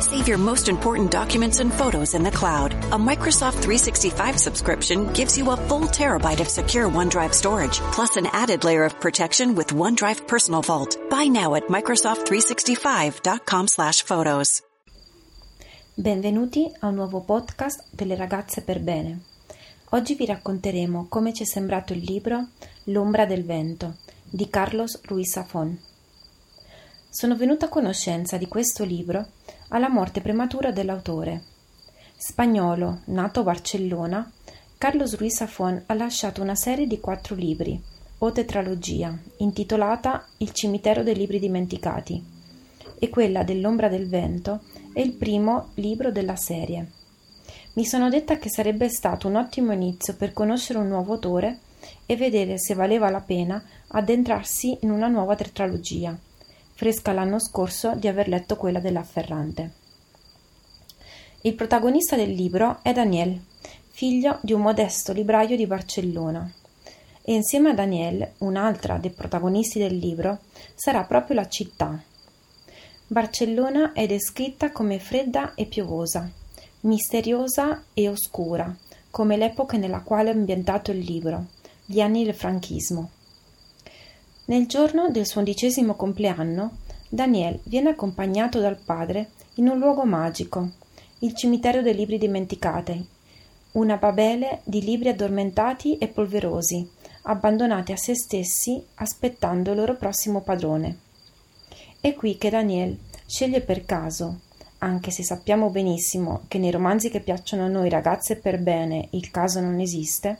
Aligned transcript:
Save 0.00 0.28
your 0.28 0.36
most 0.36 0.68
important 0.68 1.10
documents 1.10 1.58
and 1.58 1.72
photos 1.72 2.12
in 2.14 2.22
the 2.22 2.30
cloud. 2.30 2.74
A 2.92 2.98
Microsoft 2.98 3.62
365 3.62 4.38
subscription 4.38 5.10
gives 5.14 5.38
you 5.38 5.50
a 5.50 5.56
full 5.56 5.88
terabyte 5.88 6.40
of 6.40 6.48
secure 6.48 6.86
OneDrive 6.86 7.32
storage, 7.32 7.78
plus 7.92 8.16
an 8.16 8.26
added 8.32 8.62
layer 8.62 8.84
of 8.84 9.00
protection 9.00 9.54
with 9.54 9.68
OneDrive 9.68 10.26
Personal 10.26 10.60
Vault. 10.60 10.98
Buy 11.08 11.28
now 11.28 11.54
at 11.54 11.68
Microsoft365.com/photos. 11.68 14.60
Benvenuti 15.94 16.70
a 16.80 16.88
un 16.88 16.94
nuovo 16.94 17.22
podcast 17.22 17.86
delle 17.90 18.16
ragazze 18.16 18.60
per 18.60 18.80
bene. 18.80 19.20
Oggi 19.92 20.14
vi 20.14 20.26
racconteremo 20.26 21.06
come 21.08 21.32
ci 21.32 21.44
è 21.44 21.46
sembrato 21.46 21.94
il 21.94 22.04
libro 22.04 22.48
L'ombra 22.84 23.24
del 23.24 23.46
vento 23.46 23.96
di 24.28 24.50
Carlos 24.50 25.00
Ruiz 25.04 25.32
Zafón. 25.32 25.80
Sono 27.08 27.34
venuta 27.34 27.64
a 27.64 27.70
conoscenza 27.70 28.36
di 28.36 28.46
questo 28.46 28.84
libro 28.84 29.26
alla 29.68 29.88
morte 29.88 30.20
prematura 30.20 30.70
dell'autore. 30.70 31.42
Spagnolo, 32.16 33.00
nato 33.06 33.40
a 33.40 33.42
Barcellona, 33.42 34.30
Carlos 34.78 35.16
Ruiz 35.16 35.36
Zafón 35.36 35.82
ha 35.86 35.94
lasciato 35.94 36.42
una 36.42 36.54
serie 36.54 36.86
di 36.86 37.00
quattro 37.00 37.34
libri, 37.34 37.80
o 38.18 38.32
tetralogia, 38.32 39.16
intitolata 39.38 40.26
Il 40.38 40.52
cimitero 40.52 41.02
dei 41.02 41.14
libri 41.14 41.38
dimenticati, 41.38 42.24
e 42.98 43.08
quella 43.08 43.42
dell'ombra 43.42 43.88
del 43.88 44.08
vento 44.08 44.62
è 44.92 45.00
il 45.00 45.12
primo 45.12 45.70
libro 45.74 46.10
della 46.10 46.36
serie. 46.36 46.90
Mi 47.74 47.84
sono 47.84 48.08
detta 48.08 48.38
che 48.38 48.48
sarebbe 48.48 48.88
stato 48.88 49.28
un 49.28 49.36
ottimo 49.36 49.72
inizio 49.72 50.14
per 50.14 50.32
conoscere 50.32 50.78
un 50.78 50.88
nuovo 50.88 51.12
autore 51.12 51.58
e 52.06 52.16
vedere 52.16 52.58
se 52.58 52.74
valeva 52.74 53.10
la 53.10 53.20
pena 53.20 53.62
addentrarsi 53.88 54.78
in 54.80 54.90
una 54.90 55.08
nuova 55.08 55.36
tetralogia, 55.36 56.16
fresca 56.76 57.12
l'anno 57.12 57.38
scorso 57.38 57.94
di 57.96 58.06
aver 58.06 58.28
letto 58.28 58.56
quella 58.56 58.80
della 58.80 59.02
Ferrante. 59.02 59.72
Il 61.40 61.54
protagonista 61.54 62.16
del 62.16 62.30
libro 62.32 62.80
è 62.82 62.92
Daniel, 62.92 63.40
figlio 63.88 64.38
di 64.42 64.52
un 64.52 64.60
modesto 64.60 65.14
libraio 65.14 65.56
di 65.56 65.66
Barcellona. 65.66 66.52
E 67.22 67.32
insieme 67.32 67.70
a 67.70 67.74
Daniel, 67.74 68.30
un'altra 68.38 68.98
dei 68.98 69.10
protagonisti 69.10 69.78
del 69.78 69.96
libro, 69.96 70.40
sarà 70.74 71.04
proprio 71.04 71.36
la 71.36 71.48
città. 71.48 71.98
Barcellona 73.06 73.92
è 73.92 74.06
descritta 74.06 74.70
come 74.70 74.98
fredda 74.98 75.54
e 75.54 75.64
piovosa, 75.64 76.30
misteriosa 76.80 77.84
e 77.94 78.06
oscura, 78.06 78.76
come 79.10 79.38
l'epoca 79.38 79.78
nella 79.78 80.02
quale 80.02 80.30
è 80.30 80.34
ambientato 80.34 80.90
il 80.90 80.98
libro, 80.98 81.46
gli 81.86 82.00
anni 82.00 82.22
del 82.22 82.34
franchismo. 82.34 83.12
Nel 84.48 84.66
giorno 84.66 85.10
del 85.10 85.26
suo 85.26 85.40
undicesimo 85.40 85.94
compleanno, 85.94 86.76
Daniel 87.08 87.58
viene 87.64 87.88
accompagnato 87.88 88.60
dal 88.60 88.78
padre 88.78 89.30
in 89.54 89.68
un 89.68 89.78
luogo 89.78 90.04
magico, 90.04 90.70
il 91.20 91.34
cimitero 91.34 91.82
dei 91.82 91.96
libri 91.96 92.16
dimenticati, 92.16 93.04
una 93.72 93.96
babele 93.96 94.60
di 94.62 94.82
libri 94.82 95.08
addormentati 95.08 95.98
e 95.98 96.06
polverosi, 96.06 96.88
abbandonati 97.22 97.90
a 97.90 97.96
se 97.96 98.14
stessi 98.14 98.80
aspettando 98.94 99.72
il 99.72 99.78
loro 99.78 99.96
prossimo 99.96 100.40
padrone. 100.42 100.98
È 102.00 102.14
qui 102.14 102.38
che 102.38 102.48
Daniel 102.48 102.96
sceglie 103.26 103.62
per 103.62 103.84
caso, 103.84 104.42
anche 104.78 105.10
se 105.10 105.24
sappiamo 105.24 105.70
benissimo 105.70 106.42
che 106.46 106.58
nei 106.58 106.70
romanzi 106.70 107.10
che 107.10 107.18
piacciono 107.18 107.64
a 107.64 107.68
noi 107.68 107.88
ragazze 107.88 108.36
per 108.36 108.60
bene 108.60 109.08
il 109.10 109.28
caso 109.32 109.58
non 109.58 109.80
esiste, 109.80 110.38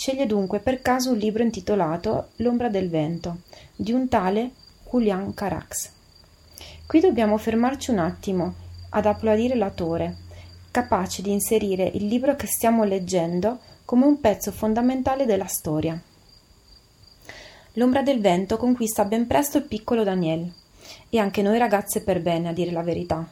sceglie 0.00 0.24
dunque 0.24 0.60
per 0.60 0.80
caso 0.80 1.10
un 1.10 1.18
libro 1.18 1.42
intitolato 1.42 2.28
L'ombra 2.36 2.70
del 2.70 2.88
vento, 2.88 3.40
di 3.76 3.92
un 3.92 4.08
tale 4.08 4.52
Julian 4.90 5.34
Carax. 5.34 5.90
Qui 6.86 7.00
dobbiamo 7.00 7.36
fermarci 7.36 7.90
un 7.90 7.98
attimo 7.98 8.54
ad 8.88 9.04
applaudire 9.04 9.56
l'autore, 9.56 10.16
capace 10.70 11.20
di 11.20 11.30
inserire 11.30 11.84
il 11.84 12.06
libro 12.06 12.34
che 12.34 12.46
stiamo 12.46 12.84
leggendo 12.84 13.58
come 13.84 14.06
un 14.06 14.18
pezzo 14.20 14.52
fondamentale 14.52 15.26
della 15.26 15.44
storia. 15.44 16.00
L'ombra 17.74 18.00
del 18.00 18.22
vento 18.22 18.56
conquista 18.56 19.04
ben 19.04 19.26
presto 19.26 19.58
il 19.58 19.64
piccolo 19.64 20.02
Daniel, 20.02 20.50
e 21.10 21.18
anche 21.18 21.42
noi 21.42 21.58
ragazze 21.58 22.02
per 22.02 22.22
bene, 22.22 22.48
a 22.48 22.52
dire 22.54 22.70
la 22.70 22.82
verità. 22.82 23.30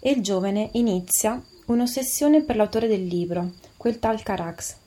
E 0.00 0.10
il 0.10 0.22
giovane 0.22 0.70
inizia 0.72 1.38
un'ossessione 1.66 2.44
per 2.44 2.56
l'autore 2.56 2.88
del 2.88 3.06
libro, 3.06 3.50
quel 3.76 3.98
tal 3.98 4.22
Carax. 4.22 4.84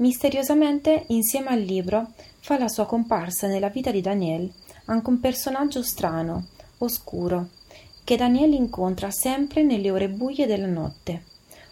Misteriosamente, 0.00 1.04
insieme 1.08 1.48
al 1.48 1.60
libro, 1.60 2.12
fa 2.40 2.58
la 2.58 2.68
sua 2.68 2.86
comparsa 2.86 3.46
nella 3.46 3.68
vita 3.68 3.90
di 3.90 4.00
Daniel 4.00 4.50
anche 4.86 5.10
un 5.10 5.20
personaggio 5.20 5.82
strano, 5.82 6.46
oscuro, 6.78 7.48
che 8.02 8.16
Daniel 8.16 8.54
incontra 8.54 9.10
sempre 9.10 9.62
nelle 9.62 9.90
ore 9.90 10.08
buie 10.08 10.46
della 10.46 10.66
notte. 10.66 11.24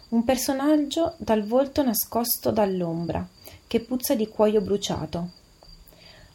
Un 0.09 0.23
personaggio 0.23 1.15
dal 1.17 1.43
volto 1.43 1.83
nascosto 1.83 2.51
dall'ombra, 2.51 3.27
che 3.65 3.79
puzza 3.79 4.13
di 4.13 4.27
cuoio 4.27 4.61
bruciato. 4.61 5.29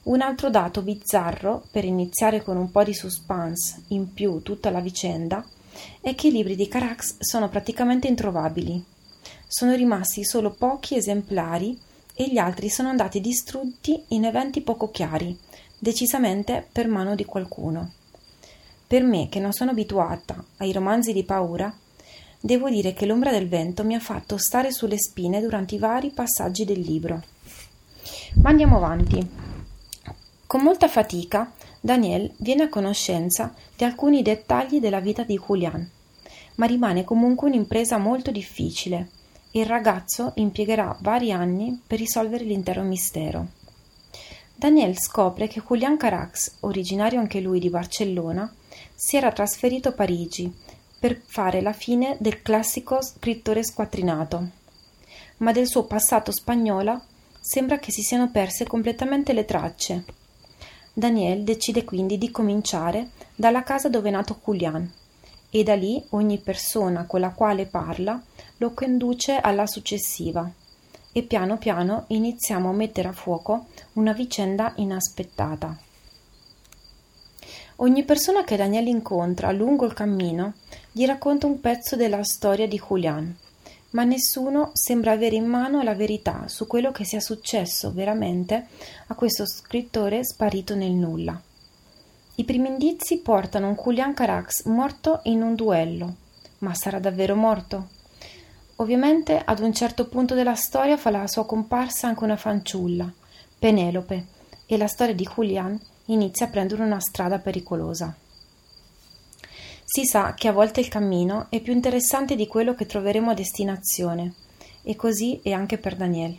Un 0.04 0.20
altro 0.20 0.50
dato 0.50 0.82
bizzarro, 0.82 1.62
per 1.70 1.84
iniziare 1.84 2.42
con 2.42 2.56
un 2.56 2.72
po' 2.72 2.82
di 2.82 2.92
suspense 2.92 3.84
in 3.88 4.12
più 4.12 4.42
tutta 4.42 4.70
la 4.70 4.80
vicenda, 4.80 5.46
è 6.00 6.14
che 6.16 6.26
i 6.26 6.32
libri 6.32 6.56
di 6.56 6.66
Carax 6.66 7.18
sono 7.20 7.48
praticamente 7.48 8.08
introvabili. 8.08 8.93
Sono 9.56 9.76
rimasti 9.76 10.24
solo 10.24 10.50
pochi 10.50 10.96
esemplari 10.96 11.78
e 12.12 12.28
gli 12.28 12.38
altri 12.38 12.68
sono 12.68 12.88
andati 12.88 13.20
distrutti 13.20 14.02
in 14.08 14.24
eventi 14.24 14.62
poco 14.62 14.90
chiari, 14.90 15.38
decisamente 15.78 16.66
per 16.72 16.88
mano 16.88 17.14
di 17.14 17.24
qualcuno. 17.24 17.92
Per 18.84 19.04
me, 19.04 19.28
che 19.28 19.38
non 19.38 19.52
sono 19.52 19.70
abituata 19.70 20.44
ai 20.56 20.72
romanzi 20.72 21.12
di 21.12 21.22
paura, 21.22 21.72
devo 22.40 22.68
dire 22.68 22.94
che 22.94 23.06
l'ombra 23.06 23.30
del 23.30 23.46
vento 23.46 23.84
mi 23.84 23.94
ha 23.94 24.00
fatto 24.00 24.38
stare 24.38 24.72
sulle 24.72 24.98
spine 24.98 25.40
durante 25.40 25.76
i 25.76 25.78
vari 25.78 26.10
passaggi 26.10 26.64
del 26.64 26.80
libro. 26.80 27.22
Ma 28.42 28.50
andiamo 28.50 28.78
avanti. 28.78 29.24
Con 30.48 30.62
molta 30.62 30.88
fatica 30.88 31.52
Daniel 31.80 32.28
viene 32.38 32.64
a 32.64 32.68
conoscenza 32.68 33.54
di 33.76 33.84
alcuni 33.84 34.20
dettagli 34.20 34.80
della 34.80 34.98
vita 34.98 35.22
di 35.22 35.38
Julian, 35.38 35.88
ma 36.56 36.66
rimane 36.66 37.04
comunque 37.04 37.46
un'impresa 37.46 37.98
molto 37.98 38.32
difficile 38.32 39.22
il 39.54 39.66
ragazzo 39.66 40.32
impiegherà 40.36 40.96
vari 41.00 41.32
anni 41.32 41.80
per 41.86 41.98
risolvere 41.98 42.44
l'intero 42.44 42.82
mistero. 42.82 43.48
Daniel 44.54 44.96
scopre 44.98 45.48
che 45.48 45.62
Julian 45.66 45.96
Carax, 45.96 46.58
originario 46.60 47.18
anche 47.18 47.40
lui 47.40 47.58
di 47.58 47.70
Barcellona, 47.70 48.52
si 48.94 49.16
era 49.16 49.32
trasferito 49.32 49.88
a 49.88 49.92
Parigi 49.92 50.52
per 50.98 51.20
fare 51.24 51.60
la 51.60 51.72
fine 51.72 52.16
del 52.20 52.42
classico 52.42 53.02
scrittore 53.02 53.64
squattrinato, 53.64 54.48
ma 55.38 55.52
del 55.52 55.66
suo 55.66 55.84
passato 55.84 56.32
spagnolo 56.32 57.02
sembra 57.40 57.78
che 57.78 57.92
si 57.92 58.02
siano 58.02 58.30
perse 58.30 58.64
completamente 58.64 59.32
le 59.32 59.44
tracce 59.44 60.04
Daniel 60.96 61.42
decide 61.42 61.82
quindi 61.82 62.18
di 62.18 62.30
cominciare 62.30 63.10
dalla 63.34 63.64
casa 63.64 63.88
dove 63.88 64.10
è 64.10 64.12
nato 64.12 64.38
Julian 64.44 64.88
e 65.50 65.62
da 65.64 65.74
lì 65.74 66.00
ogni 66.10 66.38
persona 66.38 67.04
con 67.04 67.18
la 67.18 67.30
quale 67.30 67.66
parla 67.66 68.22
lo 68.58 68.72
conduce 68.72 69.36
alla 69.36 69.66
successiva 69.66 70.50
e 71.12 71.22
piano 71.22 71.58
piano 71.58 72.04
iniziamo 72.08 72.68
a 72.68 72.72
mettere 72.72 73.08
a 73.08 73.12
fuoco 73.12 73.66
una 73.94 74.12
vicenda 74.12 74.72
inaspettata. 74.76 75.76
Ogni 77.76 78.04
persona 78.04 78.44
che 78.44 78.56
Daniel 78.56 78.86
incontra 78.86 79.50
lungo 79.52 79.84
il 79.84 79.94
cammino 79.94 80.54
gli 80.92 81.04
racconta 81.06 81.46
un 81.46 81.60
pezzo 81.60 81.96
della 81.96 82.22
storia 82.22 82.68
di 82.68 82.80
Julian 82.80 83.36
ma 83.94 84.02
nessuno 84.04 84.70
sembra 84.74 85.12
avere 85.12 85.36
in 85.36 85.46
mano 85.46 85.82
la 85.82 85.94
verità 85.94 86.46
su 86.48 86.66
quello 86.66 86.90
che 86.90 87.04
sia 87.04 87.20
successo 87.20 87.92
veramente 87.92 88.66
a 89.06 89.14
questo 89.14 89.46
scrittore 89.46 90.24
sparito 90.24 90.74
nel 90.74 90.92
nulla. 90.92 91.40
I 92.36 92.44
primi 92.44 92.68
indizi 92.68 93.18
portano 93.18 93.68
un 93.68 93.76
Julian 93.80 94.12
Carax 94.12 94.64
morto 94.64 95.20
in 95.24 95.42
un 95.42 95.54
duello. 95.54 96.14
Ma 96.58 96.74
sarà 96.74 96.98
davvero 96.98 97.36
morto? 97.36 97.88
Ovviamente 98.76 99.40
ad 99.42 99.60
un 99.60 99.72
certo 99.72 100.08
punto 100.08 100.34
della 100.34 100.56
storia 100.56 100.96
fa 100.96 101.10
la 101.10 101.28
sua 101.28 101.46
comparsa 101.46 102.08
anche 102.08 102.24
una 102.24 102.36
fanciulla, 102.36 103.10
Penelope, 103.56 104.26
e 104.66 104.76
la 104.76 104.88
storia 104.88 105.14
di 105.14 105.28
Julian 105.32 105.80
inizia 106.06 106.46
a 106.46 106.48
prendere 106.48 106.82
una 106.82 106.98
strada 106.98 107.38
pericolosa. 107.38 108.16
Si 109.84 110.04
sa 110.04 110.34
che 110.34 110.48
a 110.48 110.52
volte 110.52 110.80
il 110.80 110.88
cammino 110.88 111.46
è 111.50 111.60
più 111.60 111.72
interessante 111.72 112.34
di 112.34 112.48
quello 112.48 112.74
che 112.74 112.86
troveremo 112.86 113.30
a 113.30 113.34
destinazione, 113.34 114.34
e 114.82 114.96
così 114.96 115.38
è 115.42 115.52
anche 115.52 115.78
per 115.78 115.94
Daniel. 115.94 116.36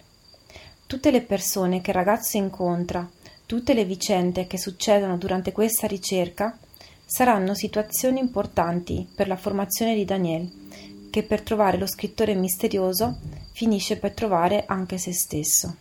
Tutte 0.86 1.12
le 1.12 1.22
persone 1.22 1.80
che 1.80 1.92
il 1.92 1.96
ragazzo 1.96 2.36
incontra, 2.36 3.10
tutte 3.46 3.74
le 3.74 3.86
vicende 3.86 4.46
che 4.46 4.58
succedono 4.58 5.18
durante 5.18 5.54
questa 5.54 5.88
ricerca, 5.88 6.58
saranno 7.06 7.54
situazioni 7.54 8.20
importanti 8.20 9.08
per 9.16 9.28
la 9.28 9.38
formazione 9.38 9.96
di 9.96 10.04
Daniel, 10.04 10.52
che 11.16 11.24
per 11.24 11.44
trovare 11.44 11.78
lo 11.78 11.88
scrittore 11.88 12.36
misterioso 12.36 13.20
finisce 13.54 13.96
per 13.96 14.12
trovare 14.12 14.66
anche 14.68 14.98
se 14.98 15.14
stesso. 15.14 15.74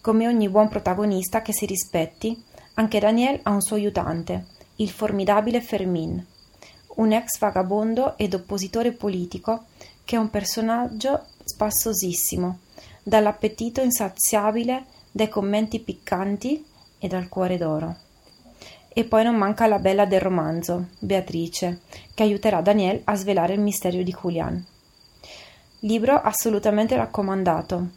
Come 0.00 0.26
ogni 0.26 0.48
buon 0.48 0.68
protagonista 0.68 1.42
che 1.42 1.52
si 1.52 1.66
rispetti, 1.66 2.42
anche 2.76 2.98
Daniel 2.98 3.40
ha 3.42 3.50
un 3.50 3.60
suo 3.60 3.76
aiutante, 3.76 4.46
il 4.76 4.88
formidabile 4.88 5.60
Fermin, 5.60 6.24
un 6.94 7.12
ex 7.12 7.38
vagabondo 7.38 8.16
ed 8.16 8.32
oppositore 8.32 8.92
politico 8.92 9.66
che 10.02 10.16
è 10.16 10.18
un 10.18 10.30
personaggio 10.30 11.26
spassosissimo, 11.44 12.60
dall'appetito 13.02 13.82
insaziabile, 13.82 14.86
dai 15.12 15.28
commenti 15.28 15.78
piccanti 15.80 16.64
e 16.98 17.06
dal 17.06 17.28
cuore 17.28 17.58
d'oro. 17.58 17.96
E 18.98 19.04
poi 19.04 19.24
non 19.24 19.34
manca 19.34 19.66
la 19.66 19.78
bella 19.78 20.06
del 20.06 20.20
romanzo, 20.20 20.86
Beatrice, 21.00 21.80
che 22.14 22.22
aiuterà 22.22 22.62
Daniel 22.62 23.02
a 23.04 23.14
svelare 23.14 23.52
il 23.52 23.60
misterio 23.60 24.02
di 24.02 24.16
Julian. 24.18 24.64
Libro 25.80 26.18
assolutamente 26.18 26.96
raccomandato, 26.96 27.88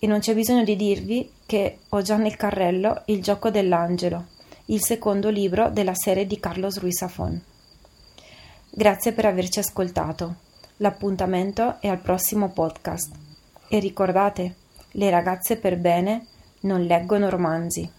e 0.00 0.08
non 0.08 0.18
c'è 0.18 0.34
bisogno 0.34 0.64
di 0.64 0.74
dirvi 0.74 1.30
che 1.46 1.78
ho 1.90 2.02
già 2.02 2.16
nel 2.16 2.34
carrello 2.34 3.02
Il 3.04 3.22
gioco 3.22 3.50
dell'angelo, 3.50 4.24
il 4.66 4.82
secondo 4.82 5.30
libro 5.30 5.70
della 5.70 5.94
serie 5.94 6.26
di 6.26 6.40
Carlos 6.40 6.80
Ruiz 6.80 6.98
Zafón. 6.98 7.40
Grazie 8.70 9.12
per 9.12 9.26
averci 9.26 9.60
ascoltato. 9.60 10.34
L'appuntamento 10.78 11.80
è 11.80 11.86
al 11.86 12.00
prossimo 12.00 12.50
podcast. 12.50 13.12
E 13.68 13.78
ricordate, 13.78 14.56
le 14.92 15.10
ragazze 15.10 15.58
per 15.58 15.78
bene 15.78 16.26
non 16.62 16.82
leggono 16.82 17.30
romanzi. 17.30 17.98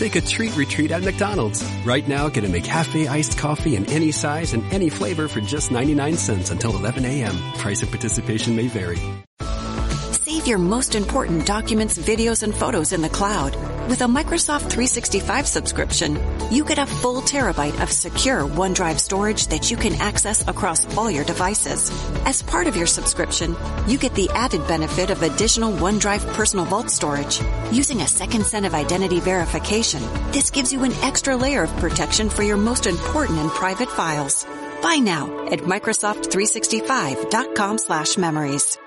Take 0.00 0.16
a 0.16 0.22
treat 0.22 0.56
retreat 0.56 0.92
at 0.92 1.02
McDonald's. 1.02 1.62
Right 1.84 2.08
now, 2.08 2.30
get 2.30 2.42
a 2.42 2.46
McCafe 2.46 3.06
iced 3.06 3.36
coffee 3.36 3.76
in 3.76 3.84
any 3.90 4.12
size 4.12 4.54
and 4.54 4.64
any 4.72 4.88
flavor 4.88 5.28
for 5.28 5.42
just 5.42 5.70
99 5.70 6.16
cents 6.16 6.50
until 6.50 6.74
11 6.74 7.04
a.m. 7.04 7.36
Price 7.58 7.82
and 7.82 7.90
participation 7.90 8.56
may 8.56 8.68
vary. 8.68 8.96
Save 10.12 10.46
your 10.46 10.56
most 10.56 10.94
important 10.94 11.44
documents, 11.44 11.98
videos, 11.98 12.42
and 12.42 12.54
photos 12.54 12.94
in 12.94 13.02
the 13.02 13.10
cloud. 13.10 13.54
With 13.90 14.00
a 14.02 14.04
Microsoft 14.04 14.70
365 14.70 15.48
subscription, 15.48 16.16
you 16.48 16.64
get 16.64 16.78
a 16.78 16.86
full 16.86 17.20
terabyte 17.22 17.82
of 17.82 17.90
secure 17.90 18.46
OneDrive 18.46 19.00
storage 19.00 19.48
that 19.48 19.68
you 19.68 19.76
can 19.76 19.94
access 19.94 20.46
across 20.46 20.96
all 20.96 21.10
your 21.10 21.24
devices. 21.24 21.90
As 22.24 22.40
part 22.40 22.68
of 22.68 22.76
your 22.76 22.86
subscription, 22.86 23.56
you 23.88 23.98
get 23.98 24.14
the 24.14 24.30
added 24.30 24.64
benefit 24.68 25.10
of 25.10 25.24
additional 25.24 25.72
OneDrive 25.72 26.24
personal 26.34 26.66
vault 26.66 26.88
storage. 26.88 27.40
Using 27.72 28.02
a 28.02 28.06
second 28.06 28.46
set 28.46 28.64
of 28.64 28.74
identity 28.74 29.18
verification, 29.18 30.02
this 30.30 30.50
gives 30.50 30.72
you 30.72 30.84
an 30.84 30.92
extra 31.02 31.36
layer 31.36 31.64
of 31.64 31.76
protection 31.78 32.30
for 32.30 32.44
your 32.44 32.58
most 32.58 32.86
important 32.86 33.40
and 33.40 33.50
private 33.50 33.90
files. 33.90 34.46
Buy 34.84 34.98
now 34.98 35.48
at 35.48 35.62
Microsoft365.com 35.62 37.78
slash 37.78 38.16
memories. 38.16 38.78